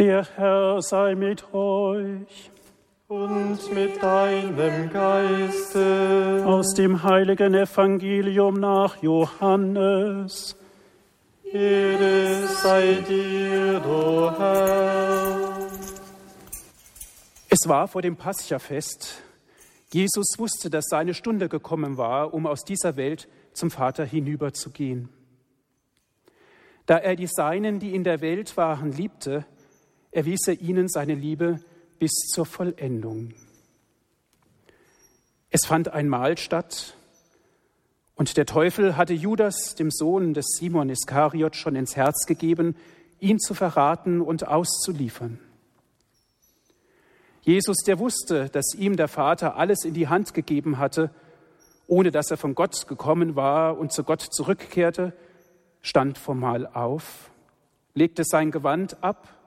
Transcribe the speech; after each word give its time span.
Der 0.00 0.26
Herr 0.34 0.80
sei 0.80 1.14
mit 1.14 1.52
euch. 1.52 2.50
Und 3.08 3.58
mit 3.74 4.02
deinem 4.02 4.90
Geiste. 4.90 6.42
Aus 6.46 6.72
dem 6.72 7.02
heiligen 7.02 7.52
Evangelium 7.52 8.54
nach 8.54 9.02
Johannes. 9.02 10.56
Ehre 11.52 12.46
sei 12.62 12.94
dir, 13.06 13.82
o 13.84 14.32
Herr. 14.38 15.68
Es 17.50 17.68
war 17.68 17.86
vor 17.86 18.00
dem 18.00 18.16
Paschafest. 18.16 19.20
Jesus 19.92 20.28
wusste, 20.38 20.70
dass 20.70 20.86
seine 20.88 21.12
Stunde 21.12 21.50
gekommen 21.50 21.98
war, 21.98 22.32
um 22.32 22.46
aus 22.46 22.64
dieser 22.64 22.96
Welt 22.96 23.28
zum 23.52 23.70
Vater 23.70 24.06
hinüberzugehen. 24.06 25.10
Da 26.86 26.96
er 26.96 27.16
die 27.16 27.28
Seinen, 27.30 27.80
die 27.80 27.94
in 27.94 28.02
der 28.02 28.22
Welt 28.22 28.56
waren, 28.56 28.92
liebte, 28.92 29.44
erwies 30.10 30.46
er 30.46 30.60
ihnen 30.60 30.88
seine 30.88 31.14
Liebe 31.14 31.60
bis 31.98 32.12
zur 32.32 32.46
Vollendung. 32.46 33.34
Es 35.50 35.66
fand 35.66 35.88
ein 35.88 36.08
Mahl 36.08 36.38
statt, 36.38 36.96
und 38.14 38.36
der 38.36 38.44
Teufel 38.44 38.98
hatte 38.98 39.14
Judas, 39.14 39.74
dem 39.76 39.90
Sohn 39.90 40.34
des 40.34 40.44
Simon 40.58 40.90
Iskariot, 40.90 41.56
schon 41.56 41.74
ins 41.74 41.96
Herz 41.96 42.26
gegeben, 42.26 42.76
ihn 43.18 43.38
zu 43.38 43.54
verraten 43.54 44.20
und 44.20 44.46
auszuliefern. 44.46 45.38
Jesus, 47.40 47.78
der 47.86 47.98
wusste, 47.98 48.50
dass 48.50 48.74
ihm 48.74 48.96
der 48.96 49.08
Vater 49.08 49.56
alles 49.56 49.84
in 49.84 49.94
die 49.94 50.08
Hand 50.08 50.34
gegeben 50.34 50.76
hatte, 50.76 51.10
ohne 51.86 52.10
dass 52.10 52.30
er 52.30 52.36
von 52.36 52.54
Gott 52.54 52.86
gekommen 52.86 53.36
war 53.36 53.78
und 53.78 53.90
zu 53.90 54.04
Gott 54.04 54.20
zurückkehrte, 54.20 55.14
stand 55.80 56.18
vom 56.18 56.40
Mahl 56.40 56.66
auf, 56.66 57.30
legte 57.94 58.24
sein 58.24 58.50
Gewand 58.50 59.02
ab 59.02 59.39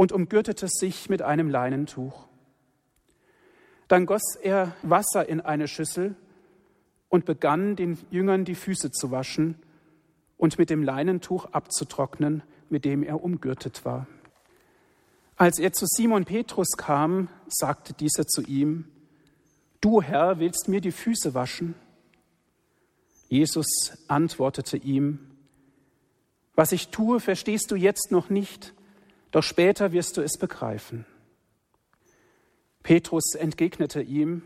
und 0.00 0.12
umgürtete 0.12 0.66
sich 0.66 1.10
mit 1.10 1.20
einem 1.20 1.50
Leinentuch. 1.50 2.26
Dann 3.86 4.06
goss 4.06 4.34
er 4.42 4.74
Wasser 4.82 5.28
in 5.28 5.42
eine 5.42 5.68
Schüssel 5.68 6.16
und 7.10 7.26
begann 7.26 7.76
den 7.76 7.98
Jüngern 8.10 8.46
die 8.46 8.54
Füße 8.54 8.92
zu 8.92 9.10
waschen 9.10 9.56
und 10.38 10.56
mit 10.56 10.70
dem 10.70 10.82
Leinentuch 10.82 11.52
abzutrocknen, 11.52 12.42
mit 12.70 12.86
dem 12.86 13.02
er 13.02 13.22
umgürtet 13.22 13.84
war. 13.84 14.06
Als 15.36 15.58
er 15.58 15.74
zu 15.74 15.84
Simon 15.86 16.24
Petrus 16.24 16.78
kam, 16.78 17.28
sagte 17.46 17.92
dieser 17.92 18.26
zu 18.26 18.40
ihm, 18.40 18.86
Du 19.82 20.00
Herr, 20.00 20.38
willst 20.38 20.66
mir 20.68 20.80
die 20.80 20.92
Füße 20.92 21.34
waschen? 21.34 21.74
Jesus 23.28 23.66
antwortete 24.08 24.78
ihm, 24.78 25.18
Was 26.54 26.72
ich 26.72 26.88
tue, 26.88 27.20
verstehst 27.20 27.70
du 27.70 27.76
jetzt 27.76 28.10
noch 28.10 28.30
nicht, 28.30 28.72
doch 29.30 29.42
später 29.42 29.92
wirst 29.92 30.16
du 30.16 30.22
es 30.22 30.36
begreifen. 30.38 31.06
Petrus 32.82 33.34
entgegnete 33.34 34.02
ihm, 34.02 34.42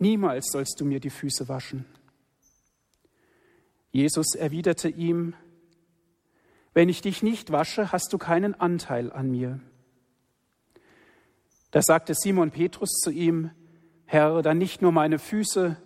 Niemals 0.00 0.52
sollst 0.52 0.80
du 0.80 0.84
mir 0.84 1.00
die 1.00 1.10
Füße 1.10 1.48
waschen. 1.48 1.84
Jesus 3.90 4.34
erwiderte 4.34 4.88
ihm, 4.88 5.34
Wenn 6.72 6.88
ich 6.88 7.00
dich 7.00 7.22
nicht 7.22 7.50
wasche, 7.50 7.90
hast 7.90 8.12
du 8.12 8.18
keinen 8.18 8.54
Anteil 8.54 9.12
an 9.12 9.30
mir. 9.30 9.60
Da 11.70 11.82
sagte 11.82 12.14
Simon 12.14 12.50
Petrus 12.50 12.90
zu 13.02 13.10
ihm, 13.10 13.50
Herr, 14.06 14.40
dann 14.42 14.58
nicht 14.58 14.80
nur 14.80 14.92
meine 14.92 15.18
Füße, 15.18 15.76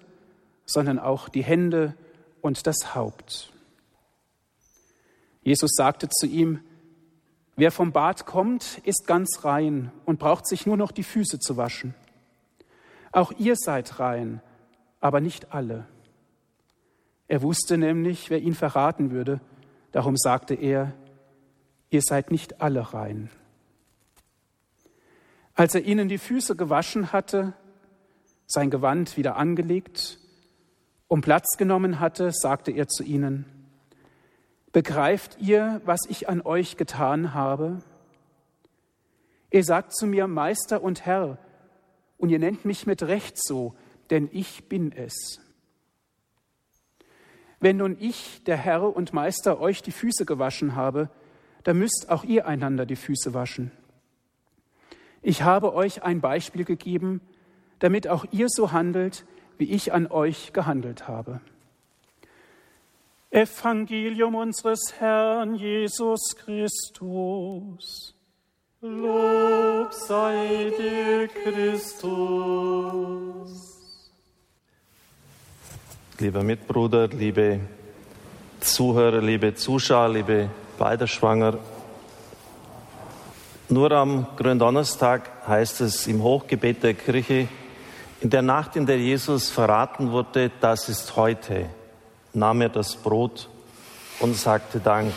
sondern 0.67 0.98
auch 0.98 1.29
die 1.29 1.43
Hände 1.43 1.97
und 2.41 2.67
das 2.67 2.95
Haupt. 2.95 3.53
Jesus 5.43 5.73
sagte 5.75 6.09
zu 6.09 6.27
ihm, 6.27 6.61
Wer 7.62 7.70
vom 7.70 7.92
Bad 7.92 8.27
kommt, 8.27 8.78
ist 8.82 9.06
ganz 9.06 9.44
rein 9.44 9.92
und 10.05 10.18
braucht 10.18 10.48
sich 10.48 10.66
nur 10.66 10.77
noch 10.77 10.91
die 10.91 11.05
Füße 11.05 11.38
zu 11.38 11.56
waschen. 11.56 11.94
Auch 13.12 13.30
ihr 13.38 13.55
seid 13.55 14.00
rein, 14.00 14.42
aber 14.98 15.20
nicht 15.20 15.55
alle. 15.55 15.86
Er 17.28 17.40
wusste 17.40 17.78
nämlich, 17.78 18.30
wer 18.30 18.40
ihn 18.40 18.55
verraten 18.55 19.12
würde. 19.12 19.40
Darum 19.92 20.17
sagte 20.17 20.55
er, 20.55 20.92
ihr 21.89 22.02
seid 22.02 22.33
nicht 22.33 22.61
alle 22.61 22.95
rein. 22.95 23.30
Als 25.55 25.77
er 25.77 25.84
ihnen 25.84 26.08
die 26.08 26.18
Füße 26.18 26.56
gewaschen 26.56 27.12
hatte, 27.12 27.52
sein 28.48 28.70
Gewand 28.70 29.17
wieder 29.17 29.36
angelegt 29.36 30.18
und 31.06 31.20
Platz 31.20 31.56
genommen 31.56 32.01
hatte, 32.01 32.33
sagte 32.33 32.72
er 32.72 32.89
zu 32.89 33.05
ihnen, 33.05 33.61
Begreift 34.72 35.36
ihr, 35.38 35.83
was 35.84 36.00
ich 36.08 36.28
an 36.28 36.40
euch 36.40 36.77
getan 36.77 37.34
habe? 37.34 37.83
Ihr 39.50 39.64
sagt 39.64 39.94
zu 39.94 40.06
mir 40.06 40.27
Meister 40.27 40.83
und 40.83 41.05
Herr, 41.05 41.38
und 42.16 42.30
ihr 42.30 42.38
nennt 42.38 42.64
mich 42.64 42.86
mit 42.86 43.02
Recht 43.02 43.36
so, 43.36 43.74
denn 44.10 44.30
ich 44.33 44.68
bin 44.68 44.92
es. 44.92 45.40
Wenn 47.60 47.77
nun 47.77 47.96
ich, 48.00 48.42
der 48.44 48.56
Herr 48.56 48.96
und 48.96 49.12
Meister, 49.12 49.60
euch 49.60 49.83
die 49.83 49.92
Füße 49.92 50.24
gewaschen 50.24 50.74
habe, 50.74 51.10
dann 51.64 51.78
müsst 51.78 52.06
auch 52.08 52.24
ihr 52.24 52.46
einander 52.46 52.86
die 52.86 52.96
Füße 52.96 53.34
waschen. 53.34 53.72
Ich 55.20 55.42
habe 55.42 55.74
euch 55.74 56.02
ein 56.02 56.20
Beispiel 56.20 56.64
gegeben, 56.64 57.20
damit 57.78 58.08
auch 58.08 58.24
ihr 58.33 58.46
so 58.48 58.72
handelt, 58.72 59.24
wie 59.58 59.70
ich 59.70 59.92
an 59.92 60.06
euch 60.06 60.52
gehandelt 60.52 61.06
habe. 61.06 61.40
Evangelium 63.33 64.37
unseres 64.37 64.95
Herrn 65.01 65.57
Jesus 65.57 66.37
Christus. 66.37 68.15
Lob 68.81 69.93
sei 69.93 70.73
dir, 70.79 71.29
Christus 71.29 72.93
lieber 76.23 76.45
Mitbruder, 76.45 77.09
liebe 77.09 77.59
Zuhörer, 78.61 79.20
liebe 79.20 79.57
Zuschauer, 79.57 80.09
liebe 80.09 80.49
Beiderschwanger. 80.79 81.59
Nur 83.69 83.91
am 83.91 84.29
Gründonnerstag 84.37 85.29
heißt 85.49 85.81
es 85.81 86.07
im 86.07 86.23
Hochgebet 86.23 86.85
der 86.85 86.95
Kirche, 86.95 87.49
in 88.20 88.31
der 88.31 88.43
Nacht, 88.43 88.77
in 88.77 88.87
der 88.87 88.99
Jesus 88.99 89.51
verraten 89.51 90.13
wurde, 90.13 90.53
das 90.61 90.89
ist 90.89 91.17
heute, 91.17 91.67
nahm 92.35 92.61
er 92.61 92.69
das 92.69 92.97
Brot 92.97 93.48
und 94.20 94.37
sagte 94.37 94.81
Dank. 94.81 95.13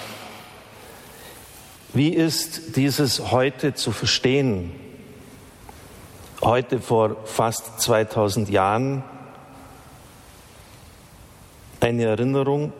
Wie 1.93 2.09
ist 2.09 2.75
dieses 2.75 3.31
heute 3.31 3.73
zu 3.73 3.91
verstehen? 3.91 4.71
Heute 6.41 6.81
vor 6.81 7.15
fast 7.25 7.79
2000 7.79 8.49
Jahren 8.49 9.03
eine 11.79 12.03
Erinnerung, 12.03 12.73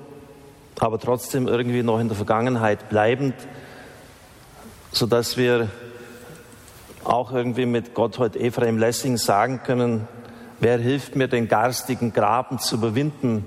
aber 0.80 1.00
trotzdem 1.00 1.48
irgendwie 1.48 1.84
noch 1.84 2.00
in 2.00 2.10
der 2.10 2.18
Vergangenheit 2.18 2.90
bleibend, 2.90 3.36
sodass 4.92 5.38
wir 5.38 5.70
auch 7.06 7.32
irgendwie 7.32 7.66
mit 7.66 7.94
Gotthard 7.94 8.36
Ephraim 8.36 8.78
Lessing 8.78 9.18
sagen 9.18 9.62
können, 9.64 10.08
wer 10.60 10.78
hilft 10.78 11.16
mir, 11.16 11.28
den 11.28 11.48
garstigen 11.48 12.12
Graben 12.12 12.60
zu 12.60 12.76
überwinden? 12.76 13.46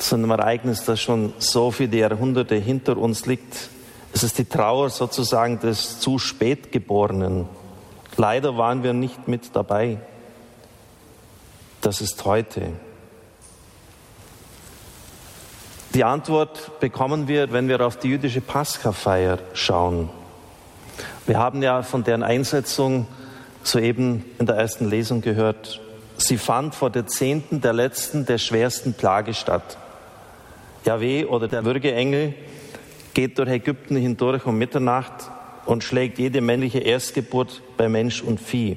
Zu 0.00 0.14
einem 0.14 0.30
Ereignis, 0.30 0.84
das 0.84 0.98
schon 0.98 1.34
so 1.38 1.70
viele 1.70 1.98
Jahrhunderte 1.98 2.54
hinter 2.54 2.96
uns 2.96 3.26
liegt. 3.26 3.68
Es 4.14 4.22
ist 4.22 4.38
die 4.38 4.46
Trauer 4.46 4.88
sozusagen 4.88 5.60
des 5.60 6.00
zu 6.00 6.18
spät 6.18 6.72
Geborenen. 6.72 7.46
Leider 8.16 8.56
waren 8.56 8.82
wir 8.82 8.94
nicht 8.94 9.28
mit 9.28 9.54
dabei. 9.54 9.98
Das 11.82 12.00
ist 12.00 12.24
heute. 12.24 12.72
Die 15.92 16.04
Antwort 16.04 16.80
bekommen 16.80 17.28
wir, 17.28 17.52
wenn 17.52 17.68
wir 17.68 17.84
auf 17.84 17.98
die 17.98 18.08
jüdische 18.08 18.40
Paschafeier 18.40 19.38
schauen. 19.52 20.08
Wir 21.26 21.38
haben 21.38 21.62
ja 21.62 21.82
von 21.82 22.04
deren 22.04 22.22
Einsetzung 22.22 23.06
soeben 23.62 24.24
in 24.38 24.46
der 24.46 24.56
ersten 24.56 24.88
Lesung 24.88 25.20
gehört. 25.20 25.82
Sie 26.16 26.38
fand 26.38 26.74
vor 26.74 26.88
der 26.88 27.06
zehnten, 27.06 27.60
der 27.60 27.74
letzten, 27.74 28.24
der 28.24 28.38
schwersten 28.38 28.94
Plage 28.94 29.34
statt. 29.34 29.76
Yahweh 30.84 31.24
oder 31.24 31.48
der 31.48 31.64
Würgeengel 31.64 32.34
geht 33.14 33.38
durch 33.38 33.48
Ägypten 33.48 33.96
hindurch 33.96 34.46
um 34.46 34.56
Mitternacht 34.56 35.30
und 35.66 35.84
schlägt 35.84 36.18
jede 36.18 36.40
männliche 36.40 36.78
Erstgeburt 36.78 37.62
bei 37.76 37.88
Mensch 37.88 38.22
und 38.22 38.40
Vieh. 38.40 38.76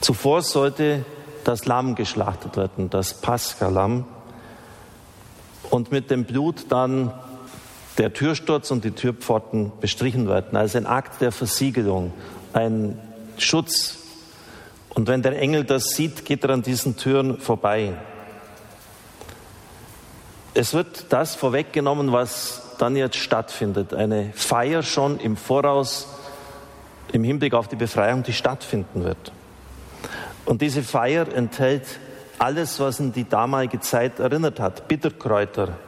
Zuvor 0.00 0.42
sollte 0.42 1.04
das 1.44 1.64
Lamm 1.66 1.94
geschlachtet 1.94 2.56
werden, 2.56 2.90
das 2.90 3.20
Paschalamm 3.20 4.04
und 5.70 5.90
mit 5.90 6.10
dem 6.10 6.24
Blut 6.24 6.66
dann 6.68 7.12
der 7.98 8.12
Türsturz 8.12 8.70
und 8.70 8.84
die 8.84 8.92
Türpforten 8.92 9.72
bestrichen 9.80 10.28
werden, 10.28 10.56
als 10.56 10.76
ein 10.76 10.86
Akt 10.86 11.20
der 11.20 11.32
Versiegelung, 11.32 12.12
ein 12.52 12.98
Schutz. 13.38 13.98
Und 14.90 15.08
wenn 15.08 15.22
der 15.22 15.38
Engel 15.38 15.64
das 15.64 15.90
sieht, 15.90 16.24
geht 16.24 16.44
er 16.44 16.50
an 16.50 16.62
diesen 16.62 16.96
Türen 16.96 17.38
vorbei. 17.38 17.94
Es 20.54 20.74
wird 20.74 21.06
das 21.08 21.34
vorweggenommen, 21.34 22.12
was 22.12 22.76
dann 22.78 22.94
jetzt 22.94 23.16
stattfindet. 23.16 23.94
Eine 23.94 24.32
Feier 24.34 24.82
schon 24.82 25.18
im 25.18 25.36
Voraus 25.36 26.08
im 27.12 27.24
Hinblick 27.24 27.54
auf 27.54 27.68
die 27.68 27.76
Befreiung, 27.76 28.22
die 28.22 28.34
stattfinden 28.34 29.04
wird. 29.04 29.32
Und 30.44 30.60
diese 30.60 30.82
Feier 30.82 31.26
enthält 31.32 31.84
alles, 32.38 32.80
was 32.80 33.00
in 33.00 33.12
die 33.12 33.26
damalige 33.28 33.80
Zeit 33.80 34.18
erinnert 34.18 34.60
hat. 34.60 34.88
Bitterkräuter, 34.88 35.78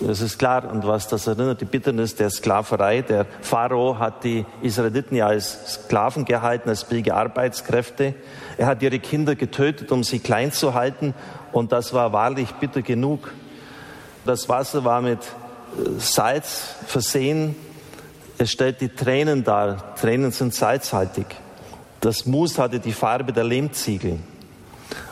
das 0.00 0.20
ist 0.20 0.38
klar. 0.38 0.70
Und 0.70 0.86
was 0.86 1.08
das 1.08 1.26
erinnert, 1.26 1.62
die 1.62 1.66
Bitternis 1.66 2.14
der 2.14 2.28
Sklaverei. 2.28 3.00
Der 3.00 3.24
Pharao 3.40 3.98
hat 3.98 4.24
die 4.24 4.44
Israeliten 4.60 5.16
ja 5.16 5.28
als 5.28 5.74
Sklaven 5.74 6.26
gehalten, 6.26 6.68
als 6.68 6.84
billige 6.84 7.14
Arbeitskräfte. 7.14 8.14
Er 8.58 8.66
hat 8.66 8.82
ihre 8.82 8.98
Kinder 8.98 9.36
getötet, 9.36 9.90
um 9.90 10.04
sie 10.04 10.18
klein 10.18 10.52
zu 10.52 10.74
halten. 10.74 11.14
Und 11.52 11.72
das 11.72 11.94
war 11.94 12.12
wahrlich 12.12 12.52
bitter 12.54 12.82
genug. 12.82 13.32
Das 14.24 14.48
Wasser 14.48 14.84
war 14.84 15.00
mit 15.00 15.18
äh, 15.18 15.98
Salz 15.98 16.74
versehen. 16.86 17.56
Es 18.38 18.50
stellt 18.50 18.80
die 18.80 18.88
Tränen 18.88 19.42
dar. 19.44 19.94
Tränen 19.96 20.30
sind 20.30 20.54
salzhaltig. 20.54 21.26
Das 22.00 22.26
Mus 22.26 22.58
hatte 22.58 22.80
die 22.80 22.92
Farbe 22.92 23.32
der 23.32 23.44
Lehmziegel. 23.44 24.18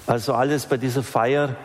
Also 0.07 0.35
alles 0.35 0.67
bei 0.67 0.77
dieser 0.77 1.03
Feier 1.03 1.57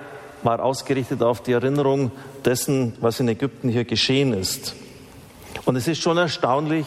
war 0.43 0.63
ausgerichtet 0.63 1.23
auf 1.23 1.41
die 1.41 1.53
Erinnerung 1.53 2.11
dessen, 2.43 2.93
was 2.99 3.19
in 3.19 3.27
Ägypten 3.27 3.69
hier 3.69 3.85
geschehen 3.85 4.33
ist. 4.33 4.75
Und 5.65 5.75
es 5.75 5.87
ist 5.87 6.01
schon 6.01 6.17
erstaunlich, 6.17 6.85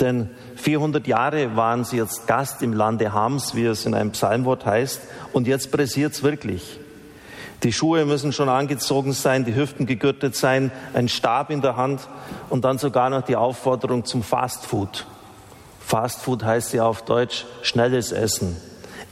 denn 0.00 0.30
400 0.56 1.06
Jahre 1.06 1.56
waren 1.56 1.84
sie 1.84 1.96
jetzt 1.96 2.26
Gast 2.26 2.62
im 2.62 2.72
Lande 2.72 3.12
Hams, 3.12 3.54
wie 3.54 3.64
es 3.64 3.86
in 3.86 3.94
einem 3.94 4.12
Psalmwort 4.12 4.66
heißt, 4.66 5.00
und 5.32 5.46
jetzt 5.46 5.70
pressiert 5.70 6.12
es 6.12 6.22
wirklich. 6.22 6.78
Die 7.64 7.72
Schuhe 7.72 8.04
müssen 8.04 8.32
schon 8.32 8.50
angezogen 8.50 9.14
sein, 9.14 9.46
die 9.46 9.54
Hüften 9.54 9.86
gegürtet 9.86 10.36
sein, 10.36 10.70
ein 10.92 11.08
Stab 11.08 11.50
in 11.50 11.62
der 11.62 11.76
Hand 11.76 12.08
und 12.50 12.62
dann 12.66 12.76
sogar 12.76 13.08
noch 13.08 13.22
die 13.22 13.36
Aufforderung 13.36 14.04
zum 14.04 14.22
Fastfood. 14.22 15.06
Fastfood 15.80 16.44
heißt 16.44 16.74
ja 16.74 16.84
auf 16.84 17.02
Deutsch 17.06 17.46
schnelles 17.62 18.12
Essen. 18.12 18.56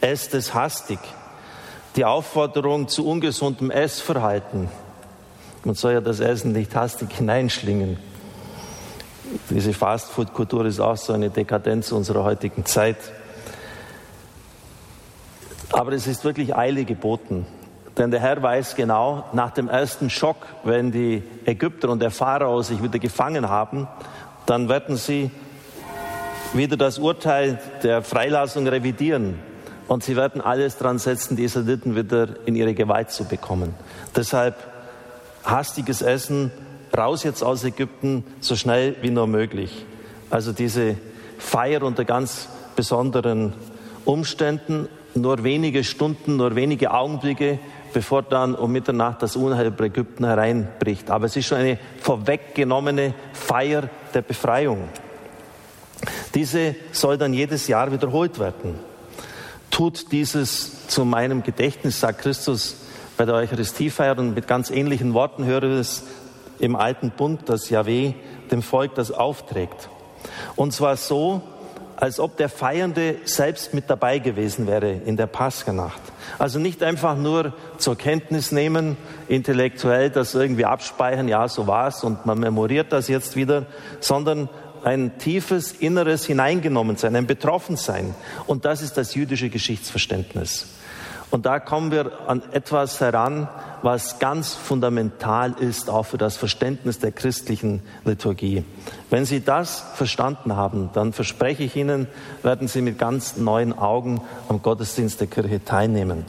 Esst 0.02 0.34
es 0.34 0.52
hastig 0.52 0.98
die 1.96 2.04
Aufforderung 2.04 2.88
zu 2.88 3.06
ungesundem 3.06 3.70
Essverhalten. 3.70 4.68
Man 5.64 5.74
soll 5.74 5.94
ja 5.94 6.00
das 6.00 6.20
Essen 6.20 6.52
nicht 6.52 6.74
hastig 6.74 7.10
hineinschlingen. 7.12 7.98
Diese 9.48 9.72
Fastfood-Kultur 9.72 10.66
ist 10.66 10.80
auch 10.80 10.96
so 10.96 11.14
eine 11.14 11.30
Dekadenz 11.30 11.90
unserer 11.92 12.24
heutigen 12.24 12.66
Zeit. 12.66 12.98
Aber 15.70 15.92
es 15.92 16.06
ist 16.06 16.24
wirklich 16.24 16.54
Eile 16.54 16.84
geboten. 16.84 17.46
Denn 17.98 18.10
der 18.10 18.20
Herr 18.20 18.42
weiß 18.42 18.74
genau, 18.74 19.24
nach 19.32 19.50
dem 19.50 19.68
ersten 19.68 20.08
Schock, 20.08 20.46
wenn 20.64 20.92
die 20.92 21.22
Ägypter 21.44 21.90
und 21.90 22.00
der 22.00 22.10
Pharao 22.10 22.62
sich 22.62 22.82
wieder 22.82 22.98
gefangen 22.98 23.48
haben, 23.48 23.86
dann 24.46 24.68
werden 24.68 24.96
sie 24.96 25.30
wieder 26.54 26.76
das 26.76 26.98
Urteil 26.98 27.58
der 27.82 28.02
Freilassung 28.02 28.66
revidieren. 28.66 29.38
Und 29.88 30.04
sie 30.04 30.16
werden 30.16 30.40
alles 30.40 30.78
dran 30.78 30.98
setzen, 30.98 31.36
die 31.36 31.44
Israeliten 31.44 31.96
wieder 31.96 32.28
in 32.46 32.54
ihre 32.54 32.72
Gewalt 32.72 33.10
zu 33.10 33.24
bekommen. 33.24 33.74
Deshalb 34.16 34.56
hastiges 35.44 36.02
Essen, 36.02 36.50
raus 36.96 37.24
jetzt 37.24 37.42
aus 37.42 37.64
Ägypten, 37.64 38.24
so 38.40 38.56
schnell 38.56 38.96
wie 39.02 39.10
nur 39.10 39.26
möglich. 39.26 39.84
Also 40.30 40.52
diese 40.52 40.96
Feier 41.38 41.82
unter 41.82 42.04
ganz 42.04 42.48
besonderen 42.76 43.52
Umständen, 44.04 44.88
nur 45.14 45.44
wenige 45.44 45.84
Stunden, 45.84 46.36
nur 46.36 46.54
wenige 46.54 46.92
Augenblicke, 46.92 47.58
bevor 47.92 48.22
dann 48.22 48.54
um 48.54 48.72
Mitternacht 48.72 49.22
das 49.22 49.36
Unheil 49.36 49.66
über 49.66 49.84
Ägypten 49.84 50.24
hereinbricht. 50.24 51.10
Aber 51.10 51.26
es 51.26 51.36
ist 51.36 51.46
schon 51.46 51.58
eine 51.58 51.78
vorweggenommene 52.00 53.14
Feier 53.32 53.88
der 54.14 54.22
Befreiung. 54.22 54.88
Diese 56.34 56.74
soll 56.92 57.18
dann 57.18 57.32
jedes 57.32 57.68
Jahr 57.68 57.92
wiederholt 57.92 58.38
werden 58.38 58.92
tut 59.72 60.12
dieses 60.12 60.86
zu 60.86 61.04
meinem 61.04 61.42
Gedächtnis, 61.42 61.98
sagt 61.98 62.20
Christus 62.20 62.76
bei 63.16 63.24
der 63.24 63.34
Eucharistiefeier 63.34 64.16
und 64.18 64.34
mit 64.34 64.46
ganz 64.46 64.70
ähnlichen 64.70 65.14
Worten 65.14 65.44
höre 65.44 65.64
ich 65.64 65.80
es 65.80 66.02
im 66.60 66.76
alten 66.76 67.10
Bund, 67.10 67.48
dass 67.48 67.70
Yahweh 67.70 68.12
dem 68.50 68.62
Volk 68.62 68.94
das 68.94 69.10
aufträgt. 69.10 69.88
Und 70.54 70.72
zwar 70.72 70.96
so, 70.96 71.42
als 72.02 72.18
ob 72.18 72.36
der 72.36 72.48
Feiernde 72.48 73.18
selbst 73.26 73.74
mit 73.74 73.88
dabei 73.88 74.18
gewesen 74.18 74.66
wäre 74.66 74.90
in 74.90 75.16
der 75.16 75.28
Paschanacht. 75.28 76.00
Also 76.36 76.58
nicht 76.58 76.82
einfach 76.82 77.16
nur 77.16 77.52
zur 77.78 77.96
Kenntnis 77.96 78.50
nehmen, 78.50 78.96
intellektuell 79.28 80.10
das 80.10 80.34
irgendwie 80.34 80.64
abspeichern, 80.64 81.28
ja, 81.28 81.46
so 81.46 81.68
war's 81.68 82.02
und 82.02 82.26
man 82.26 82.40
memoriert 82.40 82.92
das 82.92 83.06
jetzt 83.06 83.36
wieder, 83.36 83.66
sondern 84.00 84.48
ein 84.82 85.16
tiefes 85.18 85.70
inneres 85.70 86.26
Hineingenommensein, 86.26 87.14
ein 87.14 87.28
Betroffensein. 87.28 88.16
Und 88.48 88.64
das 88.64 88.82
ist 88.82 88.96
das 88.96 89.14
jüdische 89.14 89.48
Geschichtsverständnis. 89.48 90.66
Und 91.30 91.46
da 91.46 91.60
kommen 91.60 91.92
wir 91.92 92.10
an 92.26 92.42
etwas 92.50 93.00
heran, 93.00 93.48
was 93.82 94.18
ganz 94.18 94.54
fundamental 94.54 95.54
ist, 95.58 95.90
auch 95.90 96.04
für 96.04 96.18
das 96.18 96.36
Verständnis 96.36 96.98
der 96.98 97.12
christlichen 97.12 97.82
Liturgie. 98.04 98.64
Wenn 99.10 99.24
Sie 99.24 99.40
das 99.40 99.84
verstanden 99.94 100.56
haben, 100.56 100.90
dann 100.92 101.12
verspreche 101.12 101.64
ich 101.64 101.76
Ihnen, 101.76 102.06
werden 102.42 102.68
Sie 102.68 102.80
mit 102.80 102.98
ganz 102.98 103.36
neuen 103.36 103.76
Augen 103.76 104.20
am 104.48 104.62
Gottesdienst 104.62 105.20
der 105.20 105.26
Kirche 105.26 105.64
teilnehmen. 105.64 106.24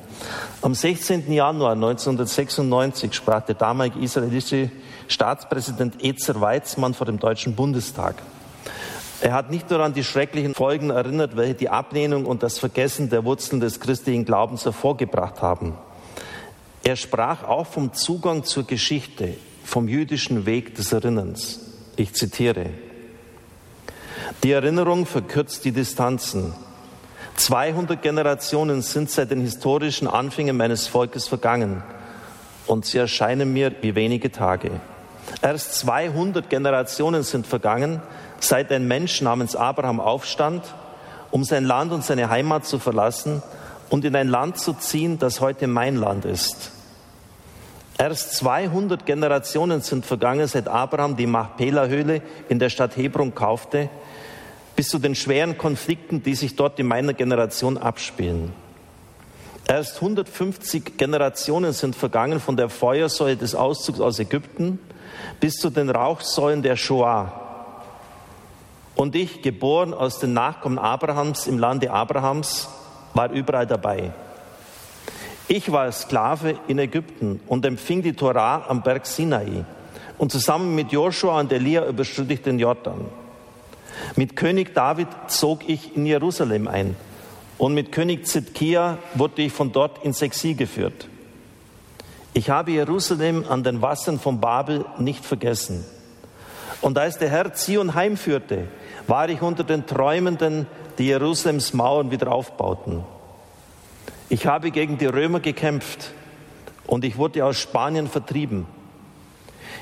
Am 0.62 0.74
16. 0.74 1.32
Januar 1.32 1.74
1996 1.74 3.14
sprach 3.14 3.42
der 3.42 3.56
damalige 3.56 4.00
israelische 4.00 4.72
Staatspräsident 5.08 6.04
Ezer 6.04 6.42
Weizmann 6.42 6.94
vor 6.94 7.06
dem 7.06 7.20
Deutschen 7.20 7.56
Bundestag. 7.56 8.16
Er 9.22 9.34
hat 9.34 9.52
nicht 9.52 9.70
nur 9.70 9.80
an 9.80 9.94
die 9.94 10.04
schrecklichen 10.04 10.54
Folgen 10.54 10.90
erinnert, 10.90 11.38
welche 11.38 11.54
die 11.54 11.70
Ablehnung 11.70 12.26
und 12.26 12.44
das 12.44 12.60
Vergessen 12.60 13.10
der 13.10 13.24
Wurzeln 13.24 13.62
des 13.62 13.80
christlichen 13.80 14.26
Glaubens 14.26 14.66
hervorgebracht 14.66 15.42
haben. 15.42 15.76
Er 16.84 16.98
sprach 16.98 17.44
auch 17.44 17.68
vom 17.68 17.94
Zugang 17.94 18.44
zur 18.44 18.68
Geschichte, 18.68 19.36
vom 19.64 19.88
jüdischen 19.88 20.46
Weg 20.46 20.76
des 20.76 20.92
Erinnerns. 20.92 21.62
Ich 21.96 22.14
zitiere. 22.14 22.72
Die 24.44 24.52
Erinnerung 24.52 25.06
verkürzt 25.06 25.64
die 25.64 25.72
Distanzen. 25.72 26.54
200 27.38 28.02
Generationen 28.02 28.82
sind 28.82 29.10
seit 29.10 29.32
den 29.32 29.40
historischen 29.40 30.08
Anfängen 30.08 30.58
meines 30.58 30.88
Volkes 30.88 31.30
vergangen 31.30 31.84
und 32.68 32.86
sie 32.86 32.98
erscheinen 32.98 33.54
mir 33.54 33.74
wie 33.82 33.96
wenige 33.96 34.32
Tage. 34.32 34.72
Erst 35.42 35.76
200 35.76 36.50
Generationen 36.50 37.24
sind 37.24 37.48
vergangen, 37.48 38.02
seit 38.42 38.72
ein 38.74 38.88
Mensch 38.88 39.22
namens 39.22 39.56
Abraham 39.56 40.02
aufstand, 40.02 40.66
um 41.32 41.46
sein 41.46 41.64
Land 41.64 41.94
und 41.94 42.04
seine 42.04 42.30
Heimat 42.30 42.66
zu 42.66 42.78
verlassen 42.78 43.42
und 43.90 44.06
in 44.06 44.16
ein 44.16 44.28
Land 44.28 44.58
zu 44.58 44.74
ziehen, 44.74 45.20
das 45.20 45.42
heute 45.42 45.68
mein 45.68 45.96
Land 45.96 46.26
ist. 46.26 46.72
Erst 47.98 48.36
200 48.38 49.06
Generationen 49.06 49.82
sind 49.82 50.06
vergangen, 50.06 50.48
seit 50.48 50.68
Abraham 50.68 51.16
die 51.16 51.28
Machpela-Höhle 51.28 52.22
in 52.50 52.60
der 52.60 52.70
Stadt 52.70 52.98
Hebron 52.98 53.36
kaufte, 53.36 53.90
bis 54.76 54.88
zu 54.88 54.98
den 54.98 55.16
schweren 55.16 55.58
Konflikten, 55.58 56.24
die 56.24 56.36
sich 56.36 56.56
dort 56.56 56.80
in 56.80 56.88
meiner 56.88 57.14
Generation 57.14 57.78
abspielen. 57.78 58.52
Erst 59.68 59.96
150 59.96 60.98
Generationen 60.98 61.72
sind 61.72 61.96
vergangen 61.96 62.40
von 62.40 62.58
der 62.58 62.70
Feuersäule 62.70 63.38
des 63.38 63.56
Auszugs 63.56 64.00
aus 64.00 64.20
Ägypten 64.20 64.80
bis 65.40 65.54
zu 65.56 65.70
den 65.70 65.90
Rauchsäulen 65.90 66.64
der 66.64 66.76
Shoah, 66.76 67.44
und 68.96 69.16
ich, 69.16 69.42
geboren 69.42 69.94
aus 69.94 70.20
den 70.20 70.34
Nachkommen 70.34 70.78
Abrahams 70.78 71.48
im 71.48 71.58
Lande 71.58 71.92
Abrahams, 71.92 72.70
war 73.14 73.32
überall 73.32 73.68
dabei. 73.68 74.12
Ich 75.48 75.72
war 75.72 75.92
Sklave 75.92 76.56
in 76.68 76.80
Ägypten 76.80 77.40
und 77.48 77.66
empfing 77.66 78.02
die 78.02 78.14
Torah 78.14 78.66
am 78.68 78.82
Berg 78.82 79.06
Sinai. 79.06 79.66
Und 80.18 80.32
zusammen 80.32 80.74
mit 80.74 80.92
Joshua 80.92 81.40
und 81.40 81.52
Elia 81.52 81.86
überschritt 81.86 82.32
ich 82.32 82.42
den 82.42 82.60
Jordan. 82.60 83.06
Mit 84.16 84.36
König 84.36 84.74
David 84.74 85.08
zog 85.28 85.68
ich 85.68 85.96
in 85.96 86.06
Jerusalem 86.06 86.68
ein. 86.68 86.96
Und 87.58 87.74
mit 87.74 87.92
König 87.92 88.26
Zidkia 88.26 88.98
wurde 89.16 89.44
ich 89.44 89.54
von 89.54 89.72
dort 89.72 90.04
ins 90.04 90.22
Exil 90.22 90.56
geführt. 90.56 91.08
Ich 92.34 92.50
habe 92.50 92.72
Jerusalem 92.72 93.46
an 93.48 93.64
den 93.64 93.82
Wassern 93.82 94.20
von 94.20 94.40
Babel 94.40 94.86
nicht 94.98 95.24
vergessen. 95.24 95.86
Und 96.82 96.98
als 96.98 97.18
der 97.18 97.30
Herr 97.30 97.54
Zion 97.54 97.94
heimführte, 97.94 98.68
war 99.08 99.30
ich 99.30 99.42
unter 99.42 99.64
den 99.64 99.86
Träumenden, 99.86 100.68
die 100.98 101.08
Jerusalems 101.08 101.74
Mauern 101.74 102.12
wieder 102.12 102.32
aufbauten. 102.32 103.04
Ich 104.30 104.48
habe 104.48 104.72
gegen 104.72 104.98
die 104.98 105.06
Römer 105.06 105.40
gekämpft 105.40 106.12
und 106.88 107.04
ich 107.04 107.18
wurde 107.18 107.46
aus 107.46 107.60
Spanien 107.60 108.08
vertrieben. 108.08 108.66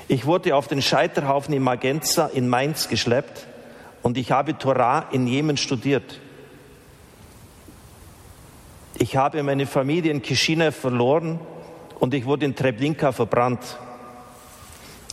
Ich 0.08 0.26
wurde 0.26 0.56
auf 0.56 0.68
den 0.68 0.82
Scheiterhaufen 0.82 1.54
in 1.54 1.62
Magenza 1.62 2.26
in 2.26 2.48
Mainz 2.48 2.88
geschleppt 2.88 3.46
und 4.02 4.18
ich 4.18 4.30
habe 4.30 4.58
Torah 4.58 5.06
in 5.12 5.26
Jemen 5.26 5.56
studiert. 5.56 6.20
Ich 8.98 9.16
habe 9.16 9.42
meine 9.42 9.66
Familie 9.66 10.12
in 10.12 10.22
Kishinev 10.22 10.76
verloren 10.76 11.40
und 11.98 12.14
ich 12.14 12.26
wurde 12.26 12.44
in 12.44 12.54
Treblinka 12.54 13.12
verbrannt. 13.12 13.78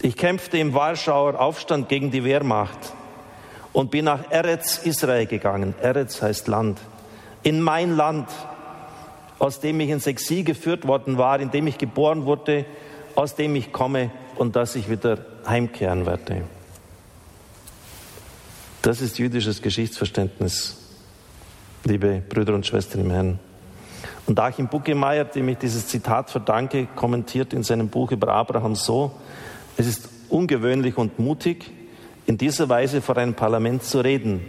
Ich 0.01 0.15
kämpfte 0.15 0.57
im 0.57 0.73
Warschauer 0.73 1.39
Aufstand 1.39 1.89
gegen 1.89 2.11
die 2.11 2.23
Wehrmacht 2.23 2.93
und 3.73 3.91
bin 3.91 4.05
nach 4.05 4.31
Eretz 4.31 4.79
Israel 4.79 5.25
gegangen. 5.25 5.73
Eretz 5.81 6.21
heißt 6.21 6.47
Land. 6.47 6.79
In 7.43 7.61
mein 7.61 7.95
Land, 7.95 8.27
aus 9.37 9.59
dem 9.59 9.79
ich 9.79 9.89
ins 9.89 10.07
Exil 10.07 10.43
geführt 10.43 10.87
worden 10.87 11.17
war, 11.17 11.39
in 11.39 11.51
dem 11.51 11.67
ich 11.67 11.77
geboren 11.77 12.25
wurde, 12.25 12.65
aus 13.15 13.35
dem 13.35 13.55
ich 13.55 13.71
komme 13.71 14.11
und 14.35 14.55
dass 14.55 14.75
ich 14.75 14.89
wieder 14.89 15.19
heimkehren 15.47 16.05
werde. 16.05 16.43
Das 18.81 19.01
ist 19.01 19.19
jüdisches 19.19 19.61
Geschichtsverständnis, 19.61 20.77
liebe 21.83 22.21
Brüder 22.27 22.53
und 22.53 22.65
Schwestern 22.65 23.01
im 23.01 23.11
Herrn. 23.11 23.39
Und 24.25 24.39
Achim 24.39 24.67
Buckemeyer, 24.67 25.25
dem 25.25 25.49
ich 25.49 25.57
dieses 25.57 25.87
Zitat 25.87 26.29
verdanke, 26.29 26.87
kommentiert 26.95 27.53
in 27.53 27.63
seinem 27.63 27.89
Buch 27.89 28.11
über 28.11 28.29
Abraham 28.29 28.75
so, 28.75 29.11
es 29.75 29.87
ist 29.87 30.09
ungewöhnlich 30.29 30.97
und 30.97 31.19
mutig, 31.19 31.71
in 32.29 32.37
dieser 32.37 32.69
Weise 32.69 33.01
vor 33.01 33.17
einem 33.17 33.33
Parlament 33.33 33.81
zu 33.81 34.01
reden. 34.01 34.45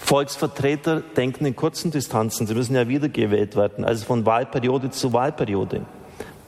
Volksvertreter 0.00 1.02
denken 1.02 1.44
in 1.44 1.54
kurzen 1.54 1.90
Distanzen, 1.90 2.46
sie 2.46 2.54
müssen 2.54 2.74
ja 2.74 2.88
wiedergewählt 2.88 3.56
werden, 3.56 3.84
also 3.84 4.06
von 4.06 4.24
Wahlperiode 4.24 4.88
zu 4.88 5.12
Wahlperiode. 5.12 5.82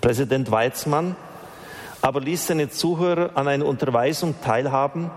Präsident 0.01 0.51
Weizmann 0.51 1.15
aber 2.01 2.23
ließ 2.23 2.47
seine 2.47 2.71
Zuhörer 2.71 3.33
an 3.35 3.49
einer 3.49 3.67
Unterweisung 3.67 4.35
teilhaben, 4.43 5.11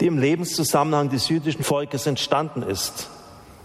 die 0.00 0.08
im 0.08 0.18
Lebenszusammenhang 0.18 1.10
des 1.10 1.28
jüdischen 1.28 1.62
Volkes 1.62 2.08
entstanden 2.08 2.64
ist. 2.64 3.08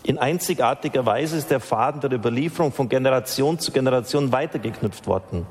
In 0.03 0.19
einzigartiger 0.19 1.03
Weise 1.07 1.37
ist 1.37 1.49
der 1.49 1.59
Faden 1.59 1.99
der 1.99 2.11
Überlieferung 2.11 2.71
von 2.71 2.89
Generation 2.89 3.57
zu 3.57 3.71
Generation 3.71 4.31
weitergeknüpft 4.31 5.07
worden. 5.07 5.47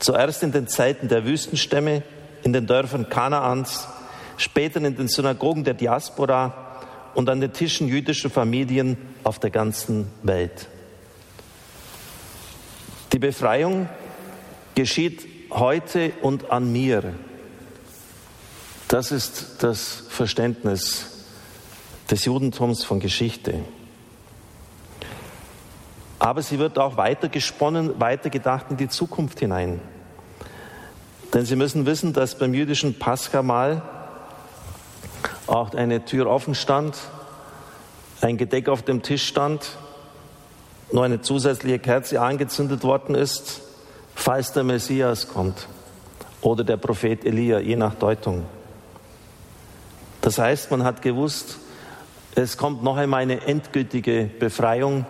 Zuerst 0.00 0.42
in 0.42 0.50
den 0.50 0.66
Zeiten 0.66 1.06
der 1.06 1.24
Wüstenstämme, 1.24 2.02
in 2.42 2.52
den 2.52 2.66
Dörfern 2.66 3.08
Kanaans, 3.08 3.86
später 4.36 4.82
in 4.82 4.96
den 4.96 5.08
Synagogen 5.08 5.64
der 5.64 5.74
Diaspora 5.74 6.80
und 7.14 7.28
an 7.28 7.40
den 7.40 7.52
Tischen 7.52 7.88
jüdischer 7.88 8.30
Familien 8.30 8.96
auf 9.24 9.38
der 9.38 9.50
ganzen 9.50 10.08
Welt. 10.22 10.68
Die 13.12 13.18
Befreiung 13.18 13.88
geschieht 14.74 15.26
heute 15.50 16.12
und 16.22 16.50
an 16.50 16.70
mir. 16.70 17.14
Das 18.88 19.10
ist 19.10 19.62
das 19.62 20.04
Verständnis 20.08 21.24
des 22.10 22.24
Judentums 22.24 22.84
von 22.84 23.00
Geschichte. 23.00 23.60
Aber 26.18 26.42
sie 26.42 26.58
wird 26.58 26.78
auch 26.78 26.96
weitergesponnen, 26.96 28.00
weitergedacht 28.00 28.66
in 28.70 28.76
die 28.76 28.88
Zukunft 28.88 29.40
hinein. 29.40 29.80
Denn 31.34 31.44
Sie 31.44 31.56
müssen 31.56 31.86
wissen, 31.86 32.12
dass 32.12 32.38
beim 32.38 32.54
jüdischen 32.54 32.98
Paschamal 32.98 33.82
auch 35.46 35.74
eine 35.74 36.04
Tür 36.04 36.26
offen 36.26 36.54
stand, 36.54 36.96
ein 38.20 38.36
Gedeck 38.36 38.68
auf 38.68 38.82
dem 38.82 39.02
Tisch 39.02 39.26
stand, 39.26 39.76
nur 40.92 41.04
eine 41.04 41.20
zusätzliche 41.20 41.78
Kerze 41.78 42.20
angezündet 42.20 42.82
worden 42.84 43.14
ist, 43.14 43.60
falls 44.14 44.52
der 44.52 44.64
Messias 44.64 45.28
kommt 45.28 45.68
oder 46.40 46.64
der 46.64 46.76
Prophet 46.76 47.24
Elia, 47.24 47.58
je 47.58 47.76
nach 47.76 47.94
Deutung. 47.94 48.44
Das 50.20 50.38
heißt, 50.38 50.70
man 50.70 50.84
hat 50.84 51.02
gewusst, 51.02 51.58
es 52.34 52.56
kommt 52.56 52.82
noch 52.82 52.96
einmal 52.96 53.22
eine 53.22 53.46
endgültige 53.46 54.28
Befreiung, 54.38 55.06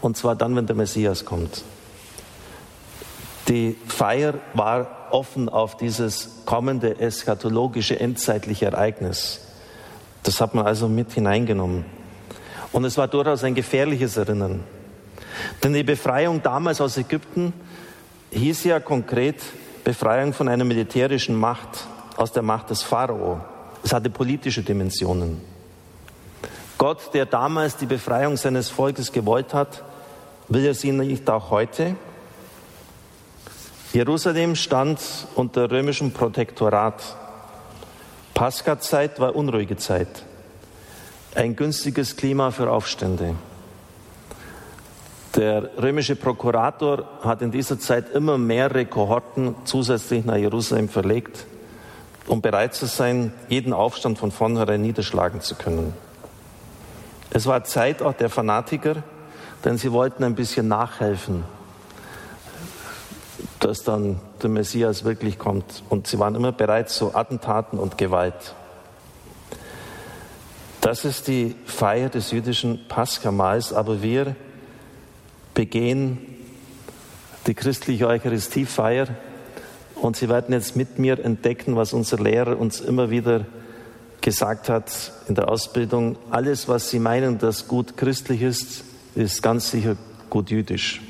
und 0.00 0.16
zwar 0.16 0.36
dann, 0.36 0.54
wenn 0.56 0.66
der 0.66 0.76
Messias 0.76 1.24
kommt. 1.24 1.62
Die 3.48 3.76
Feier 3.86 4.34
war 4.54 5.08
offen 5.10 5.48
auf 5.48 5.76
dieses 5.76 6.42
kommende 6.46 6.98
eschatologische 6.98 8.00
endzeitliche 8.00 8.66
Ereignis. 8.66 9.40
Das 10.24 10.40
hat 10.40 10.54
man 10.54 10.66
also 10.66 10.88
mit 10.88 11.12
hineingenommen. 11.12 11.84
Und 12.72 12.84
es 12.84 12.98
war 12.98 13.06
durchaus 13.06 13.44
ein 13.44 13.54
gefährliches 13.54 14.16
Erinnern. 14.16 14.64
Denn 15.62 15.72
die 15.72 15.84
Befreiung 15.84 16.42
damals 16.42 16.80
aus 16.80 16.96
Ägypten 16.96 17.52
hieß 18.32 18.64
ja 18.64 18.80
konkret 18.80 19.36
Befreiung 19.84 20.32
von 20.32 20.48
einer 20.48 20.64
militärischen 20.64 21.36
Macht, 21.36 21.86
aus 22.16 22.32
der 22.32 22.42
Macht 22.42 22.70
des 22.70 22.82
Pharao. 22.82 23.40
Es 23.82 23.92
hatte 23.92 24.10
politische 24.10 24.62
Dimensionen. 24.62 25.40
Gott, 26.78 27.12
der 27.12 27.26
damals 27.26 27.76
die 27.76 27.86
Befreiung 27.86 28.36
seines 28.36 28.70
Volkes 28.70 29.12
gewollt 29.12 29.54
hat, 29.54 29.84
will 30.48 30.64
er 30.64 30.74
sie 30.74 30.92
nicht 30.92 31.28
auch 31.30 31.50
heute? 31.50 31.96
Jerusalem 33.92 34.56
stand 34.56 35.00
unter 35.34 35.70
römischem 35.70 36.12
Protektorat. 36.12 37.00
Pascha-Zeit 38.34 39.20
war 39.20 39.36
unruhige 39.36 39.76
Zeit. 39.76 40.08
Ein 41.36 41.54
günstiges 41.54 42.16
Klima 42.16 42.50
für 42.50 42.68
Aufstände. 42.68 43.36
Der 45.36 45.70
römische 45.80 46.16
Prokurator 46.16 47.04
hat 47.22 47.42
in 47.42 47.52
dieser 47.52 47.78
Zeit 47.78 48.10
immer 48.10 48.36
mehrere 48.36 48.86
Kohorten 48.86 49.54
zusätzlich 49.64 50.24
nach 50.24 50.36
Jerusalem 50.36 50.88
verlegt, 50.88 51.46
um 52.26 52.40
bereit 52.40 52.74
zu 52.74 52.86
sein, 52.86 53.32
jeden 53.48 53.72
Aufstand 53.72 54.18
von 54.18 54.32
vornherein 54.32 54.82
niederschlagen 54.82 55.40
zu 55.40 55.54
können. 55.54 55.94
Es 57.30 57.46
war 57.46 57.62
Zeit 57.62 58.02
auch 58.02 58.14
der 58.14 58.30
Fanatiker, 58.30 59.02
denn 59.64 59.78
sie 59.78 59.92
wollten 59.92 60.24
ein 60.24 60.34
bisschen 60.34 60.66
nachhelfen, 60.66 61.44
dass 63.60 63.82
dann 63.82 64.20
der 64.42 64.50
Messias 64.50 65.04
wirklich 65.04 65.38
kommt. 65.38 65.82
Und 65.88 66.06
sie 66.06 66.18
waren 66.18 66.34
immer 66.34 66.52
bereit 66.52 66.90
zu 66.90 67.14
Attentaten 67.14 67.78
und 67.78 67.98
Gewalt. 67.98 68.54
Das 70.80 71.04
ist 71.04 71.28
die 71.28 71.56
Feier 71.64 72.10
des 72.10 72.30
jüdischen 72.30 72.86
Paschamalls, 72.88 73.72
aber 73.72 74.02
wir 74.02 74.36
begehen 75.54 76.18
die 77.46 77.54
christliche 77.54 78.06
Eucharistiefeier 78.06 79.08
und 79.94 80.16
Sie 80.16 80.28
werden 80.28 80.52
jetzt 80.52 80.76
mit 80.76 80.98
mir 80.98 81.18
entdecken, 81.24 81.76
was 81.76 81.92
unser 81.92 82.18
Lehrer 82.18 82.58
uns 82.58 82.80
immer 82.80 83.08
wieder 83.08 83.46
gesagt 84.20 84.68
hat 84.68 85.12
in 85.28 85.34
der 85.34 85.48
Ausbildung. 85.48 86.16
Alles, 86.30 86.68
was 86.68 86.90
Sie 86.90 86.98
meinen, 86.98 87.38
das 87.38 87.68
gut 87.68 87.96
christlich 87.96 88.42
ist, 88.42 88.84
ist 89.14 89.42
ganz 89.42 89.70
sicher 89.70 89.96
gut 90.28 90.50
jüdisch. 90.50 91.00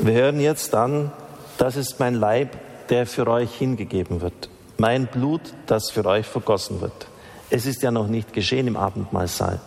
Wir 0.00 0.14
hören 0.14 0.38
jetzt 0.38 0.76
an, 0.76 1.10
das 1.56 1.74
ist 1.74 1.98
mein 1.98 2.14
Leib, 2.14 2.56
der 2.88 3.04
für 3.04 3.26
euch 3.26 3.52
hingegeben 3.52 4.20
wird. 4.20 4.48
Mein 4.76 5.08
Blut, 5.08 5.40
das 5.66 5.90
für 5.90 6.04
euch 6.06 6.24
vergossen 6.24 6.80
wird. 6.80 7.08
Es 7.50 7.66
ist 7.66 7.82
ja 7.82 7.90
noch 7.90 8.06
nicht 8.06 8.32
geschehen 8.32 8.68
im 8.68 8.76
Abendmahlsaal. 8.76 9.60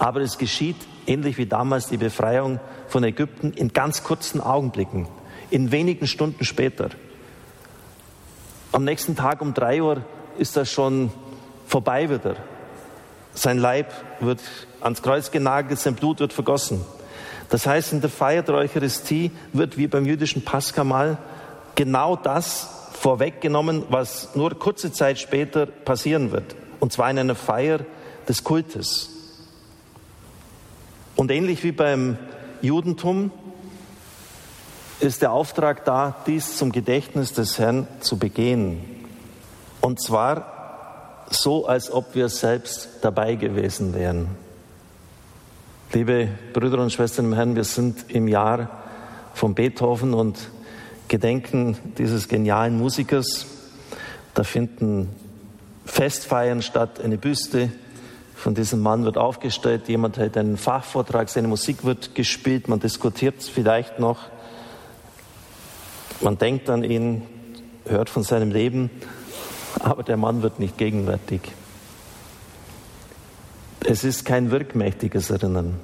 Aber 0.00 0.20
es 0.20 0.38
geschieht 0.38 0.74
ähnlich 1.06 1.38
wie 1.38 1.46
damals 1.46 1.86
die 1.86 1.96
Befreiung 1.96 2.58
von 2.88 3.04
Ägypten, 3.04 3.52
in 3.52 3.72
ganz 3.72 4.02
kurzen 4.02 4.40
Augenblicken, 4.40 5.06
in 5.50 5.70
wenigen 5.70 6.08
Stunden 6.08 6.44
später. 6.44 6.88
Am 8.72 8.82
nächsten 8.82 9.14
Tag 9.14 9.40
um 9.42 9.54
drei 9.54 9.80
Uhr 9.80 10.02
ist 10.38 10.56
das 10.56 10.72
schon 10.72 11.12
vorbei 11.68 12.10
wieder. 12.10 12.34
Sein 13.32 13.58
Leib 13.58 13.92
wird 14.18 14.40
ans 14.80 15.02
Kreuz 15.02 15.30
genagelt, 15.30 15.78
sein 15.78 15.94
Blut 15.94 16.18
wird 16.18 16.32
vergossen. 16.32 16.84
Das 17.48 17.66
heißt, 17.66 17.92
in 17.92 18.00
der 18.00 18.10
Feier 18.10 18.42
der 18.42 18.56
Eucharistie 18.56 19.30
wird 19.52 19.78
wie 19.78 19.86
beim 19.86 20.04
jüdischen 20.04 20.44
Paskamal 20.44 21.18
genau 21.74 22.16
das 22.16 22.68
vorweggenommen, 22.92 23.84
was 23.88 24.34
nur 24.34 24.58
kurze 24.58 24.92
Zeit 24.92 25.18
später 25.18 25.66
passieren 25.66 26.32
wird. 26.32 26.56
Und 26.80 26.92
zwar 26.92 27.10
in 27.10 27.18
einer 27.18 27.34
Feier 27.34 27.80
des 28.28 28.42
Kultes. 28.42 29.10
Und 31.14 31.30
ähnlich 31.30 31.62
wie 31.62 31.72
beim 31.72 32.18
Judentum 32.62 33.30
ist 35.00 35.22
der 35.22 35.32
Auftrag 35.32 35.84
da, 35.84 36.16
dies 36.26 36.56
zum 36.56 36.72
Gedächtnis 36.72 37.32
des 37.32 37.58
Herrn 37.58 37.86
zu 38.00 38.18
begehen. 38.18 38.82
Und 39.80 40.02
zwar 40.02 41.26
so, 41.30 41.66
als 41.66 41.90
ob 41.90 42.14
wir 42.14 42.28
selbst 42.28 42.88
dabei 43.02 43.34
gewesen 43.34 43.94
wären. 43.94 44.45
Liebe 45.92 46.28
Brüder 46.52 46.80
und 46.80 46.92
Schwestern 46.92 47.26
im 47.26 47.32
Herrn, 47.32 47.54
wir 47.54 47.62
sind 47.62 48.10
im 48.10 48.26
Jahr 48.26 48.82
von 49.34 49.54
Beethoven 49.54 50.14
und 50.14 50.50
gedenken 51.06 51.78
dieses 51.96 52.26
genialen 52.26 52.76
Musikers. 52.76 53.46
Da 54.34 54.42
finden 54.42 55.08
Festfeiern 55.84 56.60
statt, 56.60 57.00
eine 57.00 57.16
Büste 57.16 57.70
von 58.34 58.54
diesem 58.54 58.80
Mann 58.80 59.04
wird 59.04 59.16
aufgestellt, 59.16 59.88
jemand 59.88 60.18
hält 60.18 60.36
einen 60.36 60.56
Fachvortrag, 60.56 61.28
seine 61.28 61.46
Musik 61.46 61.84
wird 61.84 62.16
gespielt, 62.16 62.68
man 62.68 62.80
diskutiert 62.80 63.42
vielleicht 63.42 64.00
noch, 64.00 64.24
man 66.20 66.36
denkt 66.36 66.68
an 66.68 66.82
ihn, 66.82 67.22
hört 67.86 68.10
von 68.10 68.24
seinem 68.24 68.50
Leben, 68.50 68.90
aber 69.78 70.02
der 70.02 70.16
Mann 70.16 70.42
wird 70.42 70.58
nicht 70.58 70.76
gegenwärtig. 70.76 71.42
Es 73.88 74.02
ist 74.02 74.24
kein 74.24 74.50
wirkmächtiges 74.50 75.30
Erinnern. 75.30 75.78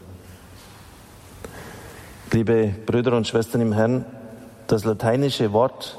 Liebe 2.33 2.75
Brüder 2.85 3.17
und 3.17 3.29
Schwestern 3.29 3.61
im 3.61 3.73
Herrn, 3.73 4.05
das 4.67 4.85
lateinische 4.85 5.53
Wort 5.53 5.99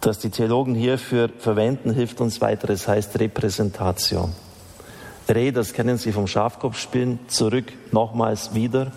Das 0.00 0.18
die 0.18 0.30
Theologen 0.30 0.74
hierfür 0.76 1.28
verwenden, 1.38 1.92
hilft 1.92 2.20
uns 2.20 2.40
weiter. 2.40 2.70
Es 2.70 2.86
heißt 2.86 3.18
Repräsentation. 3.18 4.32
Re, 5.28 5.52
das 5.52 5.72
kennen 5.72 5.96
Sie 5.96 6.12
vom 6.12 6.26
Schafkopfspielen, 6.26 7.20
zurück, 7.28 7.72
nochmals, 7.92 8.54
wieder. 8.54 8.92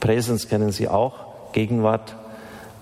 Präsens 0.00 0.48
kennen 0.48 0.70
Sie 0.70 0.88
auch, 0.88 1.52
Gegenwart, 1.52 2.16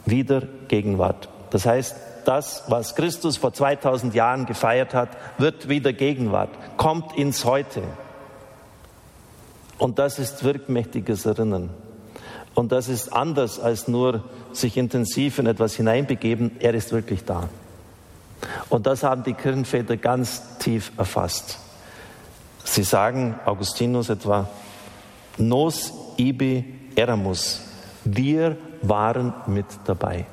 wieder, 0.04 0.42
Gegenwart. 0.68 1.28
Das 1.50 1.66
heißt, 1.66 1.96
das, 2.24 2.64
was 2.68 2.96
Christus 2.96 3.36
vor 3.36 3.52
2000 3.52 4.14
Jahren 4.14 4.46
gefeiert 4.46 4.94
hat, 4.94 5.10
wird 5.38 5.68
wieder 5.68 5.92
Gegenwart, 5.92 6.50
kommt 6.76 7.16
ins 7.16 7.44
Heute. 7.44 7.82
Und 9.80 9.98
das 9.98 10.18
ist 10.18 10.44
wirkmächtiges 10.44 11.24
Erinnern. 11.24 11.70
Und 12.54 12.70
das 12.70 12.88
ist 12.88 13.14
anders 13.14 13.58
als 13.58 13.88
nur 13.88 14.22
sich 14.52 14.76
intensiv 14.76 15.38
in 15.38 15.46
etwas 15.46 15.74
hineinbegeben. 15.74 16.52
Er 16.60 16.74
ist 16.74 16.92
wirklich 16.92 17.24
da. 17.24 17.48
Und 18.68 18.86
das 18.86 19.02
haben 19.02 19.24
die 19.24 19.32
Kirchenväter 19.32 19.96
ganz 19.96 20.42
tief 20.58 20.92
erfasst. 20.98 21.58
Sie 22.62 22.82
sagen, 22.82 23.40
Augustinus 23.46 24.10
etwa, 24.10 24.50
nos 25.38 25.94
ibi 26.18 26.90
eramus. 26.94 27.62
Wir 28.04 28.58
waren 28.82 29.32
mit 29.46 29.66
dabei. 29.86 30.26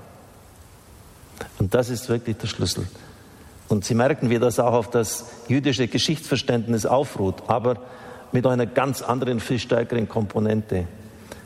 Und 1.57 1.73
das 1.73 1.89
ist 1.89 2.09
wirklich 2.09 2.35
der 2.35 2.47
Schlüssel. 2.47 2.85
Und 3.69 3.85
Sie 3.85 3.95
merken, 3.95 4.29
wie 4.29 4.39
das 4.39 4.59
auch 4.59 4.73
auf 4.73 4.89
das 4.89 5.25
jüdische 5.47 5.87
Geschichtsverständnis 5.87 6.85
aufruht, 6.85 7.43
aber 7.47 7.77
mit 8.31 8.45
einer 8.45 8.65
ganz 8.65 9.01
anderen, 9.01 9.39
viel 9.39 9.59
stärkeren 9.59 10.07
Komponente. 10.07 10.87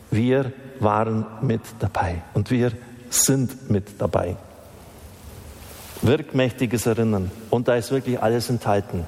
Wir 0.09 0.51
waren 0.79 1.25
mit 1.41 1.61
dabei 1.79 2.23
und 2.33 2.51
wir 2.51 2.71
sind 3.09 3.69
mit 3.69 4.00
dabei. 4.00 4.35
Wirkmächtiges 6.01 6.85
Erinnern. 6.88 7.29
Und 7.50 7.67
da 7.67 7.75
ist 7.75 7.91
wirklich 7.91 8.21
alles 8.21 8.50
enthalten. 8.50 9.05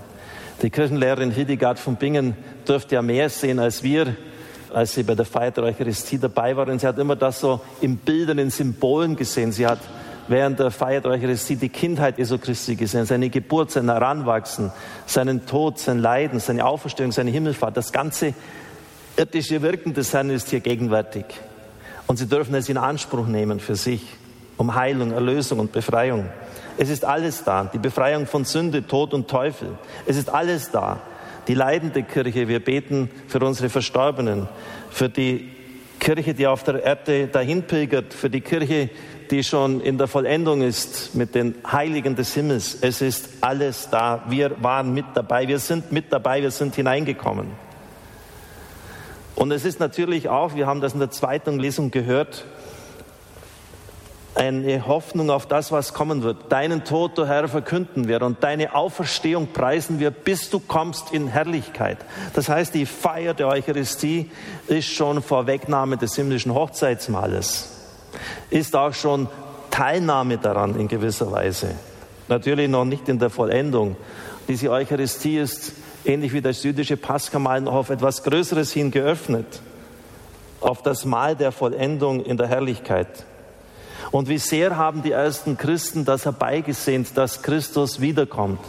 Die 0.62 0.70
Kirchenlehrerin 0.70 1.32
Hildegard 1.32 1.80
von 1.80 1.96
Bingen 1.96 2.36
dürfte 2.68 2.96
ja 2.96 3.02
mehr 3.02 3.30
sehen 3.30 3.60
als 3.60 3.82
wir, 3.84 4.16
als 4.74 4.94
sie 4.94 5.04
bei 5.04 5.16
der 5.16 5.26
Feier 5.26 5.52
der 5.52 5.66
Eucharistie 5.66 6.20
dabei 6.20 6.56
war. 6.56 6.68
Und 6.68 6.80
sie 6.80 6.88
hat 6.88 7.00
immer 7.00 7.16
das 7.16 7.40
so 7.40 7.62
in 7.82 7.98
Bildern, 7.98 8.38
in 8.38 8.50
Symbolen 8.50 9.16
gesehen. 9.16 9.52
Sie 9.52 9.66
hat 9.66 9.80
während 10.28 10.60
der 10.60 10.72
Feier 10.72 11.02
der 11.02 11.12
Eucharistie 11.12 11.56
die 11.56 11.70
Kindheit 11.70 12.18
Jesu 12.18 12.38
Christi 12.38 12.76
gesehen, 12.76 13.06
seine 13.06 13.30
Geburt, 13.30 13.72
sein 13.72 13.90
Heranwachsen, 13.90 14.72
seinen 15.06 15.46
Tod, 15.46 15.80
sein 15.80 16.00
Leiden, 16.00 16.40
seine 16.40 16.66
Auferstehung, 16.66 17.12
seine 17.12 17.32
Himmelfahrt. 17.32 17.76
Das 17.78 17.92
ganze 17.92 18.34
irdische 19.18 19.62
Wirken 19.62 19.94
des 19.94 20.14
Herrn 20.14 20.30
ist 20.30 20.50
hier 20.50 20.60
gegenwärtig. 20.62 21.26
Und 22.08 22.18
sie 22.18 22.28
dürfen 22.28 22.56
es 22.56 22.70
in 22.70 22.78
Anspruch 22.78 23.28
nehmen 23.28 23.60
für 23.60 23.76
sich, 23.76 24.02
um 24.58 24.76
Heilung, 24.76 25.12
Erlösung 25.12 25.60
und 25.60 25.72
Befreiung. 25.72 26.26
Es 26.78 26.90
ist 26.90 27.06
alles 27.06 27.44
da. 27.44 27.66
Die 27.66 27.78
Befreiung 27.78 28.26
von 28.26 28.46
Sünde, 28.46 28.86
Tod 28.88 29.14
und 29.14 29.28
Teufel. 29.28 29.70
Es 30.06 30.18
ist 30.18 30.30
alles 30.30 30.72
da. 30.72 31.00
Die 31.48 31.54
leidende 31.54 32.04
Kirche. 32.04 32.48
Wir 32.48 32.64
beten 32.64 33.10
für 33.28 33.40
unsere 33.40 33.70
Verstorbenen, 33.70 34.48
für 34.90 35.10
die 35.10 35.50
Kirche, 36.00 36.34
die 36.34 36.48
auf 36.48 36.64
der 36.64 36.84
Erde 36.84 37.28
dahin 37.28 37.64
pilgert, 37.64 38.14
für 38.14 38.30
die 38.30 38.42
Kirche, 38.42 38.90
die 39.32 39.44
schon 39.44 39.82
in 39.82 39.98
der 39.98 40.08
Vollendung 40.08 40.62
ist 40.62 41.16
mit 41.16 41.36
den 41.36 41.56
Heiligen 41.70 42.16
des 42.16 42.34
Himmels. 42.34 42.78
Es 42.82 43.02
ist 43.02 43.30
alles 43.42 43.90
da. 43.90 44.24
Wir 44.28 44.56
waren 44.62 44.94
mit 44.94 45.06
dabei. 45.14 45.48
Wir 45.48 45.60
sind 45.60 45.92
mit 45.92 46.12
dabei. 46.12 46.42
Wir 46.42 46.52
sind 46.52 46.76
hineingekommen. 46.76 47.48
Und 49.36 49.52
es 49.52 49.66
ist 49.66 49.80
natürlich 49.80 50.30
auch, 50.30 50.56
wir 50.56 50.68
haben 50.68 50.82
das 50.82 50.94
in 50.94 51.00
der 51.00 51.12
zweiten 51.12 51.60
Lesung 51.60 51.92
gehört, 51.92 52.46
eine 54.36 54.88
Hoffnung 54.88 55.30
auf 55.30 55.46
das, 55.46 55.72
was 55.72 55.94
kommen 55.94 56.24
wird. 56.24 56.52
Deinen 56.52 56.84
Tod, 56.84 57.18
du 57.18 57.28
Herr, 57.28 57.48
verkünden 57.48 58.08
wir 58.08 58.22
und 58.22 58.44
deine 58.44 58.74
Auferstehung 58.76 59.48
preisen 59.54 60.00
wir, 60.00 60.12
bis 60.12 60.50
du 60.50 60.60
kommst 60.60 61.14
in 61.14 61.28
Herrlichkeit. 61.28 62.00
Das 62.34 62.50
heißt, 62.50 62.74
die 62.74 62.86
Feier 62.86 63.34
der 63.34 63.48
Eucharistie 63.48 64.32
ist 64.68 64.88
schon 64.88 65.22
Vorwegnahme 65.22 65.98
des 65.98 66.16
himmlischen 66.16 66.54
Hochzeitsmahles, 66.54 67.73
ist 68.50 68.76
auch 68.76 68.94
schon 68.94 69.28
Teilnahme 69.72 70.38
daran 70.38 70.80
in 70.80 70.88
gewisser 70.88 71.32
Weise. 71.32 71.76
Natürlich 72.28 72.70
noch 72.70 72.86
nicht 72.86 73.10
in 73.10 73.20
der 73.20 73.30
Vollendung. 73.30 73.96
Diese 74.48 74.70
Eucharistie 74.70 75.38
ist 75.38 75.74
ähnlich 76.06 76.34
wie 76.34 76.42
das 76.42 76.64
jüdische 76.64 76.98
Paschamahl 76.98 77.62
noch 77.62 77.74
auf 77.74 77.90
etwas 77.90 78.24
Größeres 78.24 78.72
hin 78.72 78.92
geöffnet, 78.92 79.62
auf 80.62 80.82
das 80.82 81.06
Mahl 81.06 81.36
der 81.36 81.52
Vollendung 81.52 82.24
in 82.24 82.38
der 82.38 82.48
Herrlichkeit. 82.48 83.26
Und 84.12 84.30
wie 84.30 84.38
sehr 84.38 84.78
haben 84.78 85.02
die 85.02 85.12
ersten 85.12 85.58
Christen 85.58 86.06
das 86.06 86.26
herbeigesehnt, 86.26 87.18
dass 87.18 87.42
Christus 87.42 88.00
wiederkommt 88.00 88.60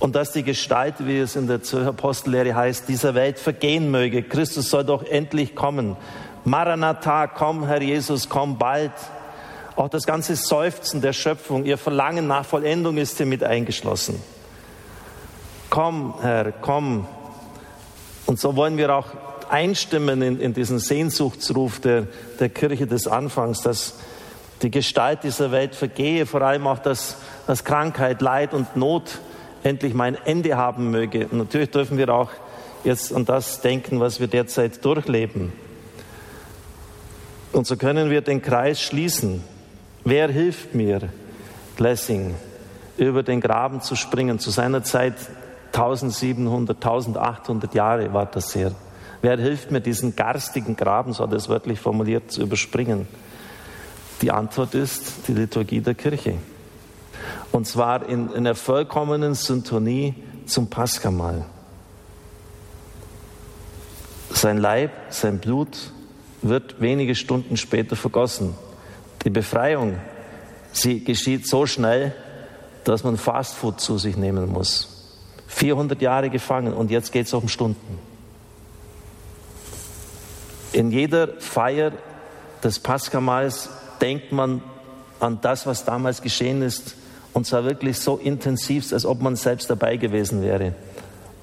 und 0.00 0.16
dass 0.16 0.32
die 0.32 0.42
Gestalt, 0.42 0.94
wie 0.98 1.18
es 1.18 1.36
in 1.36 1.46
der 1.46 1.60
Apostellehre 1.86 2.56
heißt, 2.56 2.88
dieser 2.88 3.14
Welt 3.14 3.38
vergehen 3.38 3.90
möge. 3.90 4.24
Christus 4.24 4.68
soll 4.68 4.84
doch 4.84 5.04
endlich 5.04 5.54
kommen. 5.54 5.96
Maranatha, 6.44 7.28
komm, 7.28 7.66
Herr 7.66 7.82
Jesus, 7.82 8.28
komm 8.28 8.58
bald. 8.58 8.92
Auch 9.76 9.88
das 9.88 10.04
ganze 10.04 10.36
Seufzen 10.36 11.00
der 11.00 11.12
Schöpfung, 11.12 11.64
ihr 11.64 11.78
Verlangen 11.78 12.26
nach 12.26 12.44
Vollendung 12.44 12.96
ist 12.98 13.16
hier 13.16 13.26
mit 13.26 13.44
eingeschlossen. 13.44 14.20
Komm, 15.70 16.14
Herr, 16.20 16.52
komm. 16.52 17.06
Und 18.26 18.38
so 18.38 18.56
wollen 18.56 18.76
wir 18.76 18.94
auch 18.94 19.06
einstimmen 19.48 20.20
in, 20.22 20.40
in 20.40 20.52
diesen 20.52 20.78
Sehnsuchtsruf 20.78 21.80
der, 21.80 22.08
der 22.40 22.48
Kirche 22.48 22.86
des 22.86 23.06
Anfangs, 23.06 23.62
dass 23.62 23.94
die 24.62 24.70
Gestalt 24.70 25.22
dieser 25.22 25.52
Welt 25.52 25.74
vergehe, 25.74 26.26
vor 26.26 26.42
allem 26.42 26.66
auch, 26.66 26.78
dass, 26.78 27.16
dass 27.46 27.64
Krankheit, 27.64 28.20
Leid 28.20 28.52
und 28.54 28.76
Not 28.76 29.18
endlich 29.62 29.94
mein 29.94 30.16
Ende 30.24 30.56
haben 30.56 30.90
möge. 30.90 31.28
Und 31.28 31.38
natürlich 31.38 31.70
dürfen 31.70 31.98
wir 31.98 32.08
auch 32.12 32.30
jetzt 32.84 33.14
an 33.14 33.24
das 33.24 33.60
denken, 33.60 34.00
was 34.00 34.20
wir 34.20 34.26
derzeit 34.26 34.84
durchleben. 34.84 35.52
Und 37.52 37.66
so 37.66 37.76
können 37.76 38.10
wir 38.10 38.22
den 38.22 38.40
Kreis 38.40 38.80
schließen. 38.80 39.44
Wer 40.04 40.28
hilft 40.28 40.74
mir, 40.74 41.10
Lessing, 41.78 42.34
über 42.96 43.22
den 43.22 43.40
Graben 43.40 43.80
zu 43.80 43.94
springen? 43.94 44.38
Zu 44.38 44.50
seiner 44.50 44.84
Zeit 44.84 45.14
1700, 45.72 46.76
1800 46.76 47.74
Jahre 47.74 48.12
war 48.12 48.26
das 48.26 48.52
sehr. 48.52 48.72
Wer 49.20 49.36
hilft 49.38 49.70
mir, 49.70 49.80
diesen 49.80 50.16
garstigen 50.16 50.76
Graben, 50.76 51.12
so 51.12 51.24
hat 51.24 51.30
er 51.30 51.36
es 51.36 51.48
wörtlich 51.48 51.78
formuliert, 51.78 52.30
zu 52.30 52.42
überspringen? 52.42 53.06
Die 54.22 54.30
Antwort 54.30 54.74
ist 54.74 55.28
die 55.28 55.34
Liturgie 55.34 55.80
der 55.80 55.94
Kirche. 55.94 56.34
Und 57.52 57.66
zwar 57.66 58.08
in, 58.08 58.28
in 58.30 58.38
einer 58.38 58.54
vollkommenen 58.54 59.34
Syntonie 59.34 60.14
zum 60.46 60.70
Paschamahl. 60.70 61.44
Sein 64.30 64.58
Leib, 64.58 64.90
sein 65.10 65.38
Blut 65.38 65.92
wird 66.42 66.80
wenige 66.80 67.14
Stunden 67.14 67.56
später 67.56 67.96
vergossen. 67.96 68.54
Die 69.24 69.30
Befreiung, 69.30 69.98
sie 70.72 71.04
geschieht 71.04 71.46
so 71.46 71.66
schnell, 71.66 72.14
dass 72.84 73.04
man 73.04 73.16
Fastfood 73.16 73.80
zu 73.80 73.98
sich 73.98 74.16
nehmen 74.16 74.50
muss. 74.50 74.88
400 75.46 76.00
Jahre 76.02 76.30
gefangen 76.30 76.72
und 76.72 76.90
jetzt 76.90 77.12
geht 77.12 77.26
es 77.26 77.34
um 77.34 77.48
Stunden. 77.48 77.98
In 80.72 80.90
jeder 80.90 81.28
Feier 81.38 81.92
des 82.64 82.78
Paskamals 82.78 83.68
denkt 84.00 84.32
man 84.32 84.62
an 85.20 85.38
das, 85.42 85.66
was 85.66 85.84
damals 85.84 86.22
geschehen 86.22 86.62
ist, 86.62 86.96
und 87.34 87.46
zwar 87.46 87.64
wirklich 87.64 87.98
so 87.98 88.16
intensiv, 88.16 88.92
als 88.92 89.06
ob 89.06 89.22
man 89.22 89.36
selbst 89.36 89.70
dabei 89.70 89.96
gewesen 89.96 90.42
wäre. 90.42 90.74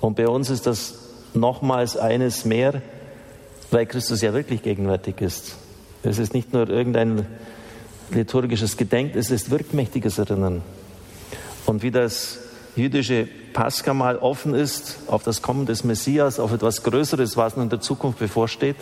Und 0.01 0.15
bei 0.15 0.27
uns 0.27 0.49
ist 0.49 0.67
das 0.67 0.95
nochmals 1.33 1.97
eines 1.97 2.45
mehr, 2.45 2.81
weil 3.71 3.85
Christus 3.85 4.21
ja 4.21 4.33
wirklich 4.33 4.63
gegenwärtig 4.63 5.21
ist. 5.21 5.55
Es 6.03 6.17
ist 6.17 6.33
nicht 6.33 6.53
nur 6.53 6.69
irgendein 6.69 7.25
liturgisches 8.11 8.77
Gedenken, 8.77 9.17
es 9.17 9.31
ist 9.31 9.51
wirkmächtiges 9.51 10.17
Erinnern. 10.17 10.61
Und 11.65 11.83
wie 11.83 11.91
das 11.91 12.39
jüdische 12.75 13.27
Pascha 13.53 13.93
mal 13.93 14.17
offen 14.17 14.55
ist 14.55 14.99
auf 15.07 15.23
das 15.23 15.41
Kommen 15.41 15.65
des 15.65 15.83
Messias, 15.83 16.39
auf 16.39 16.53
etwas 16.53 16.83
Größeres, 16.83 17.37
was 17.37 17.55
noch 17.55 17.63
in 17.63 17.69
der 17.69 17.81
Zukunft 17.81 18.19
bevorsteht, 18.19 18.77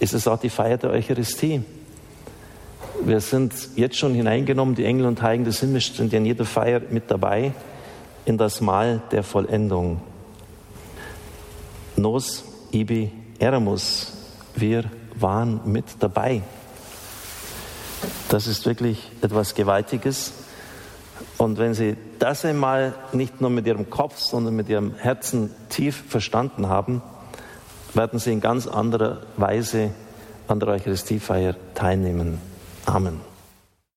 ist 0.00 0.14
es 0.14 0.26
auch 0.26 0.38
die 0.38 0.50
Feier 0.50 0.78
der 0.78 0.90
Eucharistie. 0.90 1.62
Wir 3.04 3.20
sind 3.20 3.52
jetzt 3.76 3.96
schon 3.96 4.14
hineingenommen, 4.14 4.74
die 4.74 4.84
Engel 4.84 5.06
und 5.06 5.20
Heiligen 5.20 5.44
des 5.44 5.60
Himmels 5.60 5.94
sind 5.94 6.12
ja 6.12 6.18
in 6.18 6.26
jeder 6.26 6.44
Feier 6.44 6.80
mit 6.90 7.10
dabei, 7.10 7.52
in 8.24 8.38
das 8.38 8.60
Mahl 8.60 9.02
der 9.10 9.22
Vollendung. 9.22 10.00
Nos 11.96 12.44
ibi 12.72 13.12
eramus, 13.38 14.12
wir 14.54 14.84
waren 15.14 15.60
mit 15.64 15.84
dabei. 16.00 16.42
Das 18.28 18.46
ist 18.46 18.66
wirklich 18.66 19.10
etwas 19.22 19.54
Gewaltiges. 19.54 20.32
Und 21.38 21.58
wenn 21.58 21.74
Sie 21.74 21.96
das 22.18 22.44
einmal 22.44 22.94
nicht 23.12 23.40
nur 23.40 23.50
mit 23.50 23.66
Ihrem 23.66 23.90
Kopf, 23.90 24.18
sondern 24.18 24.54
mit 24.56 24.68
Ihrem 24.68 24.94
Herzen 24.94 25.50
tief 25.68 26.04
verstanden 26.08 26.68
haben, 26.68 27.02
werden 27.92 28.18
Sie 28.18 28.32
in 28.32 28.40
ganz 28.40 28.66
anderer 28.66 29.22
Weise 29.36 29.90
an 30.48 30.60
der 30.60 30.70
Eucharistiefeier 30.70 31.54
teilnehmen. 31.74 32.40
Amen. 32.86 33.33